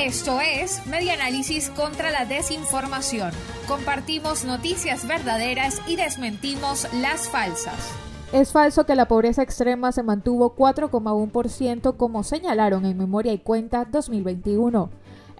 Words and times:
Esto 0.00 0.40
es 0.40 0.86
Media 0.86 1.12
Análisis 1.12 1.68
contra 1.68 2.10
la 2.10 2.24
Desinformación. 2.24 3.32
Compartimos 3.68 4.46
noticias 4.46 5.06
verdaderas 5.06 5.82
y 5.86 5.96
desmentimos 5.96 6.88
las 6.94 7.28
falsas. 7.28 7.92
Es 8.32 8.50
falso 8.50 8.86
que 8.86 8.94
la 8.94 9.08
pobreza 9.08 9.42
extrema 9.42 9.92
se 9.92 10.02
mantuvo 10.02 10.56
4,1% 10.56 11.98
como 11.98 12.22
señalaron 12.22 12.86
en 12.86 12.96
Memoria 12.96 13.34
y 13.34 13.40
Cuenta 13.40 13.84
2021. 13.84 14.88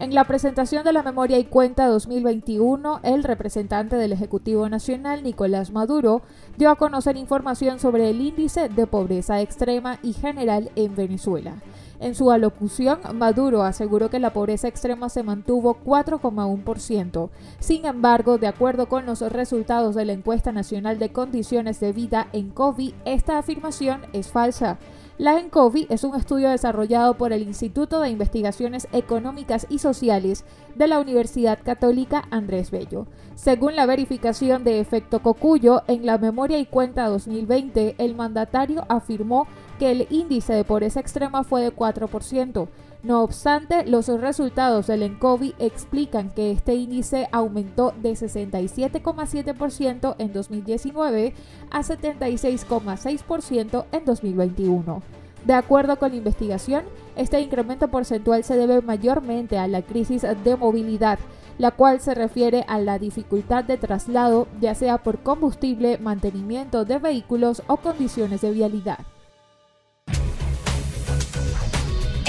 En 0.01 0.15
la 0.15 0.25
presentación 0.25 0.83
de 0.83 0.95
la 0.95 1.03
Memoria 1.03 1.39
y 1.39 1.45
Cuenta 1.45 1.87
2021, 1.87 3.01
el 3.03 3.23
representante 3.23 3.97
del 3.97 4.13
Ejecutivo 4.13 4.67
Nacional, 4.67 5.23
Nicolás 5.23 5.73
Maduro, 5.73 6.23
dio 6.57 6.71
a 6.71 6.77
conocer 6.77 7.19
información 7.19 7.79
sobre 7.79 8.09
el 8.09 8.23
índice 8.23 8.71
de 8.71 8.87
pobreza 8.87 9.43
extrema 9.43 9.99
y 10.03 10.15
general 10.15 10.71
en 10.75 10.97
Venezuela. 10.97 11.57
En 12.01 12.15
su 12.15 12.31
alocución, 12.31 12.99
Maduro 13.13 13.63
aseguró 13.63 14.09
que 14.09 14.21
la 14.21 14.33
pobreza 14.33 14.69
extrema 14.69 15.11
se 15.11 15.23
mantuvo 15.23 15.77
4,1%. 15.85 17.29
Sin 17.59 17.85
embargo, 17.85 18.39
de 18.39 18.47
acuerdo 18.47 18.89
con 18.89 19.05
los 19.05 19.21
resultados 19.21 19.95
de 19.95 20.07
la 20.07 20.15
encuesta 20.15 20.51
nacional 20.51 20.99
de 20.99 21.13
condiciones 21.13 21.79
de 21.79 21.93
vida 21.93 22.29
en 22.33 22.49
COVID, 22.53 22.95
esta 23.05 23.37
afirmación 23.37 24.01
es 24.15 24.29
falsa. 24.29 24.79
La 25.21 25.39
ENCOVI 25.39 25.87
es 25.91 26.03
un 26.05 26.17
estudio 26.17 26.49
desarrollado 26.49 27.13
por 27.19 27.35
el 27.35 27.43
Instituto 27.43 28.01
de 28.01 28.09
Investigaciones 28.09 28.89
Económicas 28.91 29.67
y 29.69 29.79
Sociales 29.79 30.47
de 30.77 30.87
la 30.87 30.99
Universidad 30.99 31.59
Católica 31.63 32.25
Andrés 32.31 32.71
Bello. 32.71 33.07
Según 33.35 33.77
la 33.77 33.85
verificación 33.85 34.65
de 34.65 34.81
efecto 34.81 35.21
Cocuyo, 35.21 35.83
en 35.89 36.07
la 36.07 36.17
memoria 36.17 36.59
y 36.59 36.65
cuenta 36.65 37.07
2020, 37.09 37.97
el 37.99 38.15
mandatario 38.15 38.87
afirmó 38.89 39.47
que 39.81 39.91
el 39.91 40.07
índice 40.11 40.53
de 40.53 40.63
pobreza 40.63 41.01
extrema 41.01 41.43
fue 41.43 41.63
de 41.63 41.75
4%. 41.75 42.69
No 43.03 43.23
obstante, 43.23 43.87
los 43.87 44.09
resultados 44.09 44.87
del 44.87 45.03
ENCOVI 45.03 45.55
explican 45.59 46.29
que 46.29 46.51
este 46.51 46.75
índice 46.75 47.29
aumentó 47.33 47.95
de 48.03 48.13
67,7% 48.13 50.17
en 50.19 50.35
2019 50.35 51.33
a 51.71 51.81
76,6% 51.81 53.87
en 53.91 54.05
2021. 54.05 55.03
De 55.47 55.55
acuerdo 55.55 55.99
con 55.99 56.11
la 56.11 56.19
investigación, 56.19 56.85
este 57.17 57.41
incremento 57.41 57.89
porcentual 57.89 58.45
se 58.45 58.59
debe 58.59 58.83
mayormente 58.83 59.57
a 59.57 59.67
la 59.67 59.81
crisis 59.81 60.27
de 60.45 60.57
movilidad, 60.59 61.19
la 61.57 61.71
cual 61.71 62.03
se 62.03 62.15
refiere 62.15 62.67
a 62.69 62.79
la 62.79 62.99
dificultad 62.99 63.65
de 63.65 63.79
traslado, 63.79 64.47
ya 64.61 64.75
sea 64.75 64.99
por 64.99 65.21
combustible, 65.21 65.97
mantenimiento 65.97 66.85
de 66.85 66.99
vehículos 66.99 67.63
o 67.67 67.79
condiciones 67.79 68.43
de 68.43 68.51
vialidad. 68.51 68.99